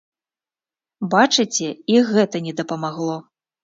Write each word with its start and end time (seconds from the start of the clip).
Бачыце, 1.13 1.69
і 1.97 2.03
гэта 2.11 2.45
не 2.51 2.59
дапамагло! 2.65 3.25